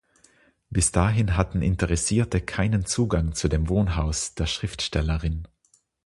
[0.71, 5.47] Bis dahin hatten Interessierte keinen Zugang zu dem Wohnhaus der Schriftstellerin.